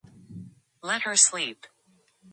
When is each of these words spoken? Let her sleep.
Let 0.81 1.03
her 1.03 1.15
sleep. 1.15 1.67